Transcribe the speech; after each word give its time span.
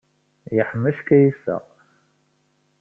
Yeḥmec 0.55 0.97
Kaysa. 1.07 1.57